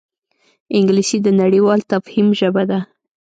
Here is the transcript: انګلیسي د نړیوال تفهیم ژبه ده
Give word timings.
انګلیسي 0.77 1.17
د 1.23 1.27
نړیوال 1.41 1.79
تفهیم 1.91 2.27
ژبه 2.39 2.63
ده 2.69 2.79